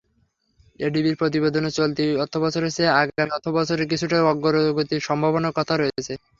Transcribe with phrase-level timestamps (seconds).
[0.79, 6.13] এডিবির প্রতিবেদনে চলতি অর্থবছরের চেয়ে আগামী অর্থবছরে কিছুটা অগ্রগতির সম্ভাবনার কথা রয়েছে।